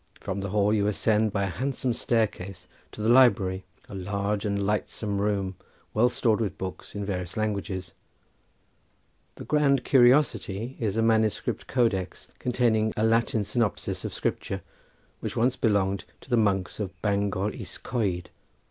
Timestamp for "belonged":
15.55-16.05